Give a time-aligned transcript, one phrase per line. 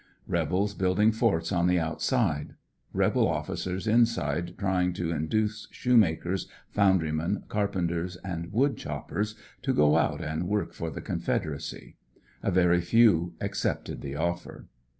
[0.25, 2.55] Rebels building forts on the outside
[2.91, 10.19] Rebel officers inside trying to induce shoemakers, foundrymen, carpenters and wood choppers, to go out
[10.19, 11.97] and work for the Confederacy.
[12.41, 14.65] A very few accepted the offer.